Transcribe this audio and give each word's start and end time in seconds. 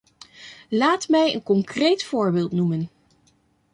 Laat 0.69 1.07
mij 1.09 1.33
een 1.33 1.43
concreet 1.43 2.03
voorbeeld 2.03 2.51
noemen. 2.51 2.89